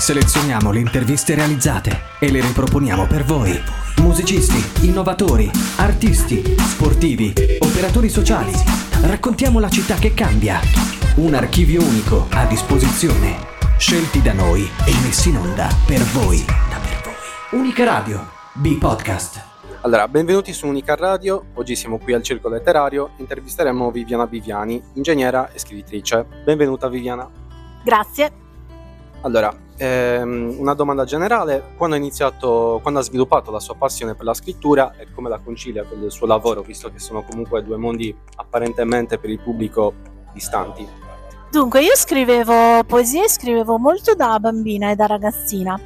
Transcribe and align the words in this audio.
Selezioniamo 0.00 0.72
le 0.72 0.78
interviste 0.78 1.34
realizzate 1.34 1.90
e 2.20 2.30
le 2.30 2.40
riproponiamo 2.40 3.06
per 3.06 3.22
voi. 3.22 3.52
Musicisti, 3.98 4.86
innovatori, 4.86 5.50
artisti, 5.76 6.42
sportivi, 6.56 7.34
operatori 7.58 8.08
sociali. 8.08 8.50
Raccontiamo 9.02 9.60
la 9.60 9.68
città 9.68 9.96
che 9.96 10.14
cambia. 10.14 10.58
Un 11.16 11.34
archivio 11.34 11.82
unico 11.82 12.28
a 12.30 12.46
disposizione. 12.46 13.36
Scelti 13.76 14.22
da 14.22 14.32
noi 14.32 14.62
e 14.62 14.92
messi 15.04 15.28
in 15.28 15.36
onda 15.36 15.68
per 15.86 16.00
voi. 16.14 16.42
Unica 17.50 17.84
Radio, 17.84 18.26
B-Podcast. 18.54 19.48
Allora, 19.82 20.08
benvenuti 20.08 20.54
su 20.54 20.66
Unica 20.66 20.94
Radio. 20.94 21.44
Oggi 21.56 21.76
siamo 21.76 21.98
qui 21.98 22.14
al 22.14 22.22
Circo 22.22 22.48
Letterario. 22.48 23.10
Intervisteremo 23.18 23.90
Viviana 23.90 24.24
Viviani, 24.24 24.82
ingegnera 24.94 25.52
e 25.52 25.58
scrittrice. 25.58 26.26
Benvenuta 26.42 26.88
Viviana. 26.88 27.28
Grazie. 27.84 28.32
Allora, 29.22 29.54
ehm, 29.80 30.56
una 30.58 30.74
domanda 30.74 31.04
generale. 31.04 31.72
Quando 31.76 31.96
ha 31.96 31.98
iniziato, 31.98 32.78
quando 32.82 33.00
ha 33.00 33.02
sviluppato 33.02 33.50
la 33.50 33.60
sua 33.60 33.74
passione 33.74 34.14
per 34.14 34.24
la 34.24 34.34
scrittura 34.34 34.94
e 34.96 35.06
come 35.14 35.28
la 35.28 35.38
concilia 35.38 35.84
con 35.84 36.02
il 36.02 36.10
suo 36.10 36.26
lavoro, 36.26 36.60
visto 36.60 36.90
che 36.92 36.98
sono 36.98 37.22
comunque 37.22 37.64
due 37.64 37.78
mondi 37.78 38.14
apparentemente 38.36 39.18
per 39.18 39.30
il 39.30 39.40
pubblico 39.40 39.94
distanti? 40.32 40.86
Dunque, 41.50 41.80
io 41.80 41.96
scrivevo 41.96 42.84
poesie, 42.84 43.28
scrivevo 43.28 43.78
molto 43.78 44.14
da 44.14 44.38
bambina 44.38 44.90
e 44.90 44.94
da 44.94 45.06
ragazzina. 45.06 45.80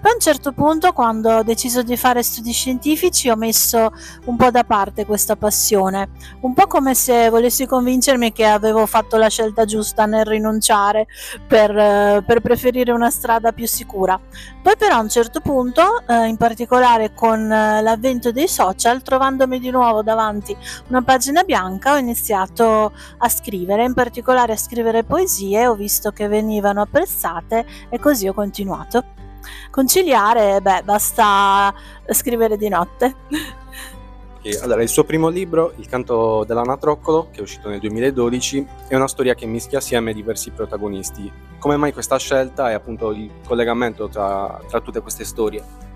Poi 0.00 0.10
a 0.10 0.14
un 0.14 0.20
certo 0.20 0.52
punto, 0.52 0.92
quando 0.92 1.36
ho 1.36 1.42
deciso 1.42 1.82
di 1.82 1.96
fare 1.96 2.22
studi 2.22 2.52
scientifici, 2.52 3.28
ho 3.28 3.36
messo 3.36 3.92
un 4.24 4.36
po' 4.36 4.50
da 4.50 4.64
parte 4.64 5.04
questa 5.04 5.36
passione, 5.36 6.08
un 6.40 6.54
po' 6.54 6.66
come 6.66 6.94
se 6.94 7.28
volessi 7.28 7.66
convincermi 7.66 8.32
che 8.32 8.46
avevo 8.46 8.86
fatto 8.86 9.16
la 9.16 9.28
scelta 9.28 9.64
giusta 9.64 10.06
nel 10.06 10.24
rinunciare 10.24 11.06
per, 11.46 11.76
eh, 11.76 12.22
per 12.26 12.40
preferire 12.40 12.92
una 12.92 13.10
strada 13.10 13.52
più 13.52 13.66
sicura. 13.66 14.18
Poi 14.62 14.76
però 14.76 14.96
a 14.96 15.00
un 15.00 15.08
certo 15.08 15.40
punto, 15.40 16.02
eh, 16.06 16.26
in 16.26 16.36
particolare 16.36 17.12
con 17.14 17.50
eh, 17.50 17.82
l'avvento 17.82 18.32
dei 18.32 18.48
social, 18.48 19.02
trovandomi 19.02 19.58
di 19.58 19.70
nuovo 19.70 20.02
davanti 20.02 20.56
una 20.88 21.02
pagina 21.02 21.42
bianca, 21.44 21.94
ho 21.94 21.96
iniziato 21.96 22.92
a 23.18 23.28
scrivere, 23.28 23.84
in 23.84 23.94
particolare 23.94 24.52
a 24.52 24.56
scrivere 24.56 25.04
poesie, 25.04 25.66
ho 25.66 25.74
visto 25.74 26.10
che 26.10 26.28
venivano 26.28 26.82
apprezzate 26.82 27.64
e 27.88 27.98
così 27.98 28.28
ho 28.28 28.34
continuato. 28.34 29.28
Conciliare, 29.70 30.60
beh, 30.60 30.82
basta 30.84 31.72
scrivere 32.08 32.56
di 32.56 32.68
notte. 32.68 33.16
Allora, 34.62 34.82
il 34.82 34.88
suo 34.88 35.04
primo 35.04 35.28
libro, 35.28 35.74
Il 35.76 35.86
canto 35.86 36.44
dell'anatroccolo, 36.44 37.28
che 37.30 37.40
è 37.40 37.42
uscito 37.42 37.68
nel 37.68 37.78
2012, 37.78 38.66
è 38.88 38.94
una 38.94 39.06
storia 39.06 39.34
che 39.34 39.44
mischia 39.44 39.78
assieme 39.78 40.14
diversi 40.14 40.50
protagonisti. 40.50 41.30
Come 41.58 41.76
mai 41.76 41.92
questa 41.92 42.16
scelta 42.18 42.70
e 42.70 42.72
appunto 42.72 43.10
il 43.10 43.30
collegamento 43.46 44.08
tra, 44.08 44.58
tra 44.66 44.80
tutte 44.80 45.00
queste 45.00 45.24
storie? 45.24 45.89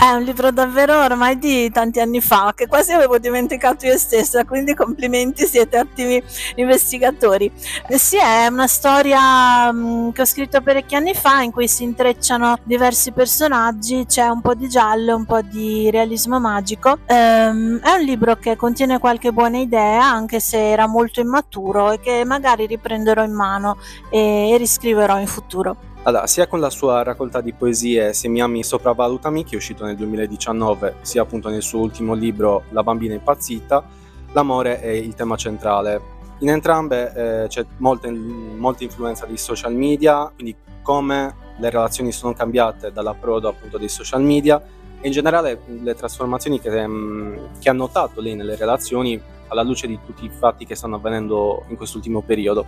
È 0.00 0.12
un 0.12 0.22
libro 0.22 0.52
davvero 0.52 1.02
ormai 1.02 1.38
di 1.38 1.68
tanti 1.72 1.98
anni 1.98 2.20
fa, 2.20 2.52
che 2.54 2.68
quasi 2.68 2.92
avevo 2.92 3.18
dimenticato 3.18 3.84
io 3.84 3.98
stessa, 3.98 4.44
quindi 4.44 4.72
complimenti, 4.72 5.44
siete 5.44 5.76
ottimi 5.76 6.22
investigatori. 6.54 7.50
Eh 7.88 7.98
sì, 7.98 8.16
è 8.16 8.46
una 8.46 8.68
storia 8.68 9.72
mh, 9.72 10.12
che 10.12 10.22
ho 10.22 10.24
scritto 10.24 10.60
parecchi 10.60 10.94
anni 10.94 11.14
fa 11.14 11.42
in 11.42 11.50
cui 11.50 11.66
si 11.66 11.82
intrecciano 11.82 12.58
diversi 12.62 13.10
personaggi, 13.10 14.06
c'è 14.06 14.28
un 14.28 14.40
po' 14.40 14.54
di 14.54 14.68
giallo, 14.68 15.16
un 15.16 15.24
po' 15.24 15.42
di 15.42 15.90
realismo 15.90 16.38
magico. 16.38 16.98
Ehm, 17.06 17.80
è 17.80 17.90
un 17.90 18.04
libro 18.04 18.36
che 18.36 18.54
contiene 18.54 19.00
qualche 19.00 19.32
buona 19.32 19.58
idea, 19.58 20.04
anche 20.04 20.38
se 20.38 20.70
era 20.70 20.86
molto 20.86 21.18
immaturo 21.18 21.90
e 21.90 21.98
che 21.98 22.24
magari 22.24 22.66
riprenderò 22.66 23.24
in 23.24 23.32
mano 23.32 23.78
e 24.10 24.54
riscriverò 24.58 25.18
in 25.18 25.26
futuro. 25.26 25.87
Allora, 26.04 26.26
sia 26.26 26.46
con 26.46 26.60
la 26.60 26.70
sua 26.70 27.02
raccolta 27.02 27.40
di 27.40 27.52
poesie 27.52 28.12
Se 28.12 28.28
mi 28.28 28.40
ami 28.40 28.62
sopravvalutami, 28.62 29.44
che 29.44 29.54
è 29.54 29.56
uscito 29.56 29.84
nel 29.84 29.96
2019, 29.96 30.96
sia 31.02 31.22
appunto 31.22 31.48
nel 31.48 31.62
suo 31.62 31.80
ultimo 31.80 32.14
libro 32.14 32.64
La 32.70 32.82
bambina 32.82 33.14
impazzita, 33.14 33.84
l'amore 34.32 34.80
è 34.80 34.88
il 34.88 35.14
tema 35.14 35.36
centrale. 35.36 36.16
In 36.40 36.50
entrambe 36.50 37.42
eh, 37.42 37.48
c'è 37.48 37.66
molta, 37.78 38.08
molta 38.10 38.84
influenza 38.84 39.26
di 39.26 39.36
social 39.36 39.74
media, 39.74 40.30
quindi 40.32 40.56
come 40.82 41.34
le 41.58 41.70
relazioni 41.70 42.12
sono 42.12 42.32
cambiate 42.32 42.92
dall'approdo 42.92 43.48
appunto 43.48 43.76
dei 43.76 43.88
social 43.88 44.22
media 44.22 44.62
e 45.00 45.06
in 45.06 45.12
generale 45.12 45.60
le 45.66 45.94
trasformazioni 45.94 46.60
che, 46.60 46.86
mm, 46.86 47.36
che 47.58 47.68
ha 47.68 47.72
notato 47.72 48.20
lei 48.20 48.36
nelle 48.36 48.56
relazioni 48.56 49.20
alla 49.48 49.62
luce 49.62 49.86
di 49.86 49.98
tutti 50.04 50.24
i 50.24 50.30
fatti 50.30 50.64
che 50.64 50.74
stanno 50.74 50.96
avvenendo 50.96 51.64
in 51.68 51.76
quest'ultimo 51.76 52.20
periodo. 52.20 52.66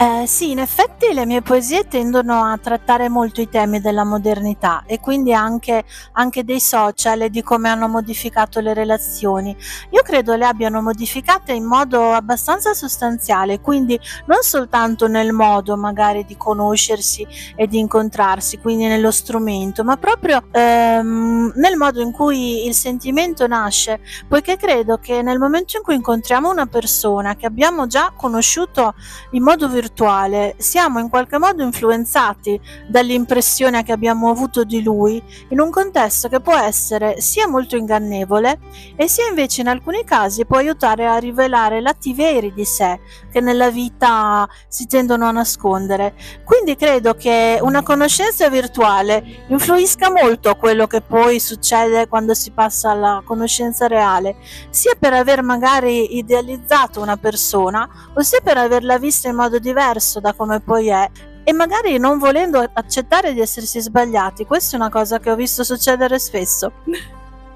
Eh, 0.00 0.28
sì, 0.28 0.52
in 0.52 0.60
effetti 0.60 1.12
le 1.12 1.26
mie 1.26 1.42
poesie 1.42 1.88
tendono 1.88 2.44
a 2.44 2.56
trattare 2.56 3.08
molto 3.08 3.40
i 3.40 3.48
temi 3.48 3.80
della 3.80 4.04
modernità 4.04 4.84
e 4.86 5.00
quindi 5.00 5.34
anche, 5.34 5.82
anche, 6.12 6.44
dei 6.44 6.60
social 6.60 7.22
e 7.22 7.30
di 7.30 7.42
come 7.42 7.68
hanno 7.68 7.88
modificato 7.88 8.60
le 8.60 8.74
relazioni. 8.74 9.56
Io 9.90 10.02
credo 10.02 10.36
le 10.36 10.46
abbiano 10.46 10.80
modificate 10.82 11.52
in 11.52 11.64
modo 11.64 12.12
abbastanza 12.12 12.74
sostanziale, 12.74 13.60
quindi 13.60 13.98
non 14.26 14.38
soltanto 14.42 15.08
nel 15.08 15.32
modo 15.32 15.76
magari 15.76 16.24
di 16.24 16.36
conoscersi 16.36 17.26
e 17.56 17.66
di 17.66 17.80
incontrarsi, 17.80 18.58
quindi 18.58 18.86
nello 18.86 19.10
strumento, 19.10 19.82
ma 19.82 19.96
proprio 19.96 20.44
ehm, 20.52 21.54
nel 21.56 21.76
modo 21.76 22.00
in 22.00 22.12
cui 22.12 22.66
il 22.66 22.74
sentimento 22.74 23.48
nasce, 23.48 23.98
poiché 24.28 24.56
credo 24.58 24.98
che 24.98 25.22
nel 25.22 25.40
momento 25.40 25.76
in 25.76 25.82
cui 25.82 25.96
incontriamo 25.96 26.48
una 26.48 26.66
persona 26.66 27.34
che 27.34 27.46
abbiamo 27.46 27.88
già 27.88 28.12
conosciuto 28.14 28.94
in 29.32 29.42
modo 29.42 29.66
virtuale, 29.66 29.86
virtuale 29.88 30.54
siamo 30.58 30.98
in 30.98 31.08
qualche 31.08 31.38
modo 31.38 31.62
influenzati 31.62 32.60
dall'impressione 32.86 33.82
che 33.82 33.92
abbiamo 33.92 34.30
avuto 34.30 34.64
di 34.64 34.82
lui 34.82 35.22
in 35.48 35.60
un 35.60 35.70
contesto 35.70 36.28
che 36.28 36.40
può 36.40 36.56
essere 36.56 37.20
sia 37.20 37.48
molto 37.48 37.76
ingannevole 37.76 38.58
e 38.96 39.08
sia 39.08 39.28
invece 39.28 39.62
in 39.62 39.68
alcuni 39.68 40.04
casi 40.04 40.44
può 40.44 40.58
aiutare 40.58 41.06
a 41.06 41.16
rivelare 41.16 41.80
lati 41.80 42.12
veri 42.12 42.52
di 42.52 42.64
sé 42.64 43.00
che 43.30 43.40
nella 43.40 43.70
vita 43.70 44.48
si 44.68 44.86
tendono 44.86 45.26
a 45.26 45.30
nascondere. 45.30 46.14
Quindi 46.44 46.76
credo 46.76 47.14
che 47.14 47.58
una 47.60 47.82
conoscenza 47.82 48.48
virtuale 48.48 49.44
influisca 49.48 50.10
molto 50.10 50.50
a 50.50 50.54
quello 50.54 50.86
che 50.86 51.00
poi 51.00 51.40
succede 51.40 52.08
quando 52.08 52.34
si 52.34 52.50
passa 52.50 52.90
alla 52.90 53.22
conoscenza 53.24 53.86
reale, 53.86 54.36
sia 54.70 54.94
per 54.98 55.12
aver 55.12 55.42
magari 55.42 56.16
idealizzato 56.16 57.00
una 57.00 57.16
persona 57.16 57.88
o 58.14 58.22
sia 58.22 58.40
per 58.40 58.56
averla 58.56 58.98
vista 58.98 59.28
in 59.28 59.36
modo 59.36 59.58
diverso 59.58 59.77
diverso 59.78 60.18
da 60.18 60.32
come 60.32 60.58
poi 60.58 60.88
è 60.88 61.08
e 61.44 61.52
magari 61.52 61.98
non 61.98 62.18
volendo 62.18 62.58
accettare 62.72 63.32
di 63.32 63.40
essersi 63.40 63.80
sbagliati. 63.80 64.44
Questa 64.44 64.76
è 64.76 64.80
una 64.80 64.90
cosa 64.90 65.20
che 65.20 65.30
ho 65.30 65.36
visto 65.36 65.62
succedere 65.62 66.18
spesso. 66.18 66.72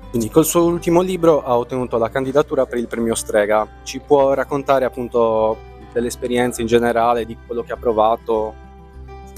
Quindi 0.09 0.31
col 0.31 0.45
suo 0.45 0.65
ultimo 0.65 1.01
libro 1.01 1.43
ha 1.43 1.57
ottenuto 1.57 1.99
la 1.99 2.11
candidatura 2.11 2.65
per 2.65 2.79
il 2.79 2.87
premio 2.87 3.15
Strega. 3.15 3.67
Ci 3.83 3.99
può 3.99 4.35
raccontare 4.35 4.85
appunto 4.85 5.57
delle 5.93 6.07
esperienze 6.07 6.61
in 6.61 6.69
generale, 6.69 7.27
di 7.27 7.37
quello 7.45 7.63
che 7.63 7.73
ha 7.73 7.77
provato? 7.77 8.62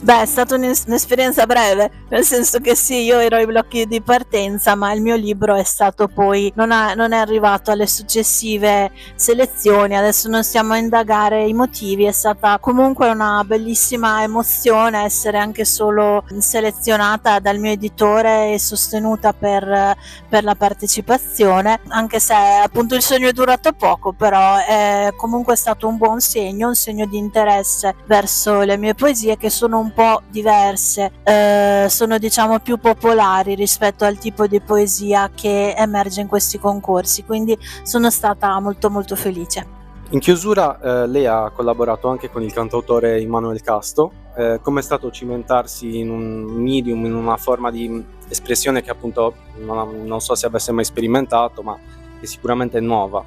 Beh, 0.02 0.20
è 0.20 0.26
stata 0.26 0.54
un'esperienza 0.54 1.46
breve, 1.46 1.90
nel 2.10 2.24
senso 2.24 2.58
che 2.58 2.74
sì, 2.74 3.04
io 3.04 3.20
ero 3.20 3.36
ai 3.36 3.46
blocchi 3.46 3.86
di 3.86 4.02
partenza, 4.02 4.74
ma 4.74 4.92
il 4.92 5.00
mio 5.00 5.14
libro 5.14 5.54
è 5.54 5.62
stato 5.62 6.08
poi, 6.08 6.52
non, 6.56 6.72
ha, 6.72 6.92
non 6.92 7.12
è 7.12 7.16
arrivato 7.16 7.70
alle 7.70 7.86
successive 7.86 8.90
selezioni, 9.14 9.96
adesso 9.96 10.28
non 10.28 10.44
stiamo 10.44 10.74
a 10.74 10.76
indagare 10.76 11.46
i 11.46 11.54
motivi, 11.54 12.04
è 12.04 12.12
stata 12.12 12.58
comunque 12.58 13.08
una 13.08 13.44
bellissima 13.46 14.22
emozione 14.22 15.04
essere 15.04 15.38
anche 15.38 15.64
solo 15.64 16.24
selezionata 16.36 17.38
dal 17.38 17.58
mio 17.58 17.70
editore 17.72 18.52
e 18.52 18.58
sostenuta 18.58 19.32
per, 19.32 19.96
per 20.28 20.44
la 20.44 20.54
partecipazione, 20.54 21.80
anche 21.88 22.20
se 22.20 22.34
appunto 22.34 22.94
il 22.94 23.00
sogno 23.00 23.28
è 23.28 23.32
durato 23.32 23.72
poco, 23.72 24.12
però 24.12 24.56
è 24.56 25.14
comunque 25.16 25.56
stato 25.56 25.88
un 25.88 25.96
buon 25.96 26.20
segno, 26.20 26.68
un 26.68 26.74
segno 26.74 27.06
di 27.06 27.16
interesse 27.16 27.94
verso 28.04 28.60
le 28.60 28.76
mie 28.76 28.92
poesie 28.92 29.38
che 29.38 29.48
sono 29.48 29.78
un 29.78 29.83
po' 29.92 30.22
diverse, 30.30 31.10
eh, 31.22 31.86
sono 31.88 32.18
diciamo 32.18 32.60
più 32.60 32.78
popolari 32.78 33.54
rispetto 33.54 34.04
al 34.04 34.18
tipo 34.18 34.46
di 34.46 34.60
poesia 34.60 35.30
che 35.34 35.74
emerge 35.76 36.20
in 36.20 36.28
questi 36.28 36.58
concorsi, 36.58 37.24
quindi 37.24 37.56
sono 37.82 38.10
stata 38.10 38.58
molto 38.60 38.90
molto 38.90 39.16
felice. 39.16 39.82
In 40.10 40.20
chiusura 40.20 40.80
eh, 40.80 41.06
lei 41.06 41.26
ha 41.26 41.50
collaborato 41.50 42.08
anche 42.08 42.30
con 42.30 42.42
il 42.42 42.52
cantautore 42.52 43.20
Immanuel 43.20 43.62
Casto, 43.62 44.12
eh, 44.36 44.60
come 44.62 44.80
è 44.80 44.82
stato 44.82 45.10
cimentarsi 45.10 45.98
in 45.98 46.10
un 46.10 46.42
medium, 46.42 47.04
in 47.04 47.14
una 47.14 47.36
forma 47.36 47.70
di 47.70 48.04
espressione 48.28 48.82
che 48.82 48.90
appunto 48.90 49.34
non, 49.56 50.04
non 50.04 50.20
so 50.20 50.34
se 50.34 50.46
avesse 50.46 50.72
mai 50.72 50.84
sperimentato, 50.84 51.62
ma 51.62 51.76
che 52.20 52.26
sicuramente 52.26 52.78
è 52.78 52.80
nuova. 52.80 53.24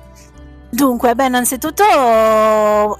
Dunque, 0.69 1.15
beh, 1.15 1.27
innanzitutto 1.27 1.83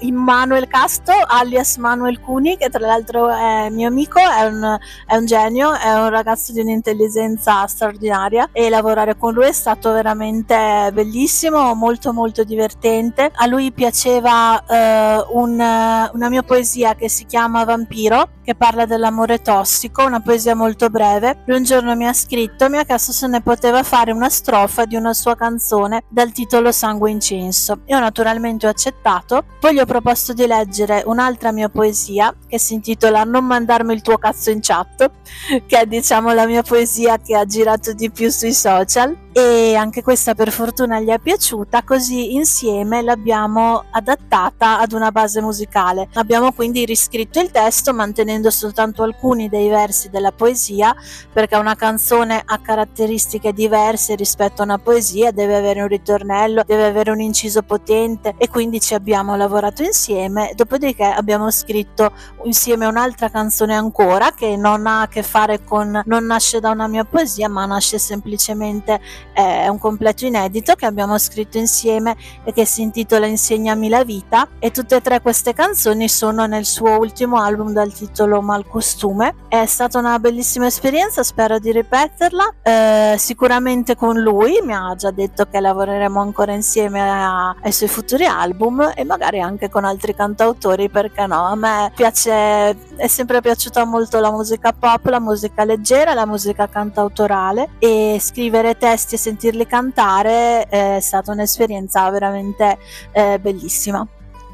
Immanuel 0.00 0.66
Casto, 0.68 1.12
alias 1.12 1.76
Manuel 1.76 2.18
Cuni, 2.18 2.56
che 2.56 2.70
tra 2.70 2.86
l'altro 2.86 3.28
è 3.28 3.68
mio 3.68 3.88
amico, 3.88 4.18
è 4.18 4.46
un, 4.46 4.78
è 5.06 5.16
un, 5.16 5.26
genio, 5.26 5.74
è 5.74 5.92
un 5.92 6.08
ragazzo 6.08 6.52
di 6.52 6.60
un'intelligenza 6.60 7.66
straordinaria 7.66 8.48
e 8.52 8.70
lavorare 8.70 9.18
con 9.18 9.34
lui 9.34 9.44
è 9.44 9.52
stato 9.52 9.92
veramente 9.92 10.90
bellissimo, 10.94 11.74
molto 11.74 12.14
molto 12.14 12.42
divertente. 12.42 13.30
A 13.34 13.44
lui 13.46 13.70
piaceva 13.70 14.64
eh, 14.64 15.26
un, 15.32 15.52
una 15.52 16.28
mia 16.30 16.42
poesia 16.42 16.94
che 16.94 17.10
si 17.10 17.26
chiama 17.26 17.64
Vampiro, 17.64 18.30
che 18.42 18.54
parla 18.54 18.86
dell'amore 18.86 19.42
tossico, 19.42 20.06
una 20.06 20.20
poesia 20.20 20.54
molto 20.54 20.88
breve. 20.88 21.42
Lui 21.44 21.58
un 21.58 21.64
giorno 21.64 21.94
mi 21.94 22.06
ha 22.06 22.14
scritto, 22.14 22.70
mi 22.70 22.78
ha 22.78 22.84
chiesto 22.84 23.12
se 23.12 23.26
ne 23.26 23.42
poteva 23.42 23.82
fare 23.82 24.10
una 24.10 24.30
strofa 24.30 24.86
di 24.86 24.96
una 24.96 25.12
sua 25.12 25.36
canzone 25.36 26.04
dal 26.08 26.32
titolo 26.32 26.72
Sangue 26.72 27.10
Incenso. 27.10 27.57
Io 27.86 27.98
naturalmente 27.98 28.66
ho 28.66 28.70
accettato, 28.70 29.44
poi 29.58 29.74
gli 29.74 29.78
ho 29.78 29.84
proposto 29.84 30.32
di 30.32 30.46
leggere 30.46 31.02
un'altra 31.04 31.52
mia 31.52 31.68
poesia 31.68 32.34
che 32.46 32.58
si 32.58 32.74
intitola 32.74 33.24
Non 33.24 33.44
mandarmi 33.44 33.92
il 33.92 34.02
tuo 34.02 34.18
cazzo 34.18 34.50
in 34.50 34.60
chat, 34.60 35.10
che 35.66 35.80
è 35.80 35.86
diciamo 35.86 36.32
la 36.32 36.46
mia 36.46 36.62
poesia 36.62 37.18
che 37.18 37.36
ha 37.36 37.44
girato 37.44 37.92
di 37.92 38.10
più 38.10 38.30
sui 38.30 38.52
social 38.52 39.27
e 39.40 39.74
anche 39.74 40.02
questa 40.02 40.34
per 40.34 40.50
fortuna 40.50 41.00
gli 41.00 41.08
è 41.08 41.18
piaciuta, 41.18 41.82
così 41.82 42.34
insieme 42.34 43.02
l'abbiamo 43.02 43.84
adattata 43.90 44.80
ad 44.80 44.92
una 44.92 45.12
base 45.12 45.40
musicale. 45.40 46.08
Abbiamo 46.14 46.52
quindi 46.52 46.84
riscritto 46.84 47.38
il 47.38 47.50
testo 47.50 47.94
mantenendo 47.94 48.50
soltanto 48.50 49.02
alcuni 49.02 49.48
dei 49.48 49.68
versi 49.68 50.10
della 50.10 50.32
poesia, 50.32 50.94
perché 51.32 51.56
una 51.56 51.76
canzone 51.76 52.42
ha 52.44 52.58
caratteristiche 52.58 53.52
diverse 53.52 54.14
rispetto 54.14 54.62
a 54.62 54.64
una 54.64 54.78
poesia, 54.78 55.30
deve 55.30 55.56
avere 55.56 55.82
un 55.82 55.88
ritornello, 55.88 56.62
deve 56.66 56.86
avere 56.86 57.10
un 57.10 57.20
inciso 57.20 57.62
potente 57.62 58.34
e 58.38 58.48
quindi 58.48 58.80
ci 58.80 58.94
abbiamo 58.94 59.36
lavorato 59.36 59.82
insieme, 59.82 60.52
dopodiché 60.54 61.04
abbiamo 61.04 61.50
scritto 61.50 62.10
insieme 62.44 62.86
un'altra 62.86 63.30
canzone 63.30 63.74
ancora 63.74 64.32
che 64.32 64.56
non 64.56 64.86
ha 64.86 65.02
a 65.02 65.08
che 65.08 65.22
fare 65.22 65.62
con 65.62 66.02
non 66.06 66.24
nasce 66.24 66.60
da 66.60 66.70
una 66.70 66.88
mia 66.88 67.04
poesia, 67.04 67.48
ma 67.48 67.66
nasce 67.66 67.98
semplicemente 67.98 69.00
è 69.32 69.68
un 69.68 69.78
completo 69.78 70.26
inedito 70.26 70.74
che 70.74 70.86
abbiamo 70.86 71.18
scritto 71.18 71.58
insieme 71.58 72.16
e 72.44 72.52
che 72.52 72.64
si 72.64 72.82
intitola 72.82 73.26
Insegnami 73.26 73.88
la 73.88 74.04
vita. 74.04 74.48
E 74.58 74.70
tutte 74.70 74.96
e 74.96 75.00
tre 75.00 75.20
queste 75.20 75.52
canzoni 75.52 76.08
sono 76.08 76.46
nel 76.46 76.64
suo 76.64 76.98
ultimo 76.98 77.40
album 77.40 77.72
dal 77.72 77.92
titolo 77.92 78.40
Malcostume. 78.42 79.34
È 79.48 79.64
stata 79.66 79.98
una 79.98 80.18
bellissima 80.18 80.66
esperienza, 80.66 81.22
spero 81.22 81.58
di 81.58 81.72
ripeterla, 81.72 82.54
eh, 82.62 83.14
sicuramente 83.18 83.96
con 83.96 84.18
lui, 84.18 84.60
mi 84.62 84.74
ha 84.74 84.94
già 84.96 85.10
detto 85.10 85.46
che 85.46 85.60
lavoreremo 85.60 86.20
ancora 86.20 86.52
insieme 86.52 87.00
a, 87.00 87.54
ai 87.62 87.72
suoi 87.72 87.88
futuri 87.88 88.26
album 88.26 88.92
e 88.94 89.04
magari 89.04 89.40
anche 89.40 89.68
con 89.68 89.84
altri 89.84 90.14
cantautori 90.14 90.88
perché 90.88 91.26
no, 91.26 91.44
a 91.46 91.54
me 91.54 91.92
piace, 91.94 92.76
è 92.96 93.06
sempre 93.06 93.40
piaciuta 93.40 93.84
molto 93.84 94.20
la 94.20 94.30
musica 94.30 94.72
pop, 94.72 95.06
la 95.06 95.20
musica 95.20 95.64
leggera, 95.64 96.14
la 96.14 96.26
musica 96.26 96.68
cantautorale 96.68 97.70
e 97.78 98.18
scrivere 98.20 98.76
testi 98.76 99.07
e 99.14 99.18
sentirli 99.18 99.66
cantare 99.66 100.66
è 100.66 100.98
stata 101.00 101.32
un'esperienza 101.32 102.08
veramente 102.10 102.78
eh, 103.12 103.38
bellissima. 103.38 104.06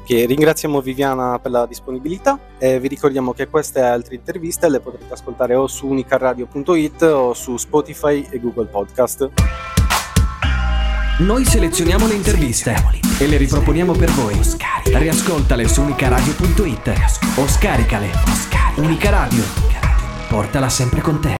Che 0.05 0.25
ringraziamo 0.25 0.81
Viviana 0.81 1.39
per 1.39 1.49
la 1.49 1.65
disponibilità 1.65 2.37
e 2.59 2.79
vi 2.79 2.87
ricordiamo 2.87 3.33
che 3.33 3.47
queste 3.47 3.79
e 3.79 3.83
altre 3.83 4.13
interviste 4.13 4.69
le 4.69 4.79
potrete 4.79 5.11
ascoltare 5.11 5.55
o 5.55 5.65
su 5.65 5.87
unicaradio.it 5.87 7.01
o 7.01 7.33
su 7.33 7.57
Spotify 7.57 8.27
e 8.29 8.39
Google 8.39 8.67
Podcast. 8.67 9.31
Noi 11.19 11.43
selezioniamo 11.43 12.05
le 12.07 12.13
interviste 12.13 12.75
e 13.19 13.25
le 13.25 13.37
riproponiamo 13.37 13.93
per 13.93 14.11
voi. 14.11 14.37
Riascoltale 14.83 15.67
su 15.67 15.81
unicaradio.it 15.81 16.93
o 17.37 17.47
scaricale. 17.47 18.09
Unica 18.75 19.09
Radio. 19.09 19.43
Portala 20.27 20.69
sempre 20.69 21.01
con 21.01 21.19
te. 21.19 21.33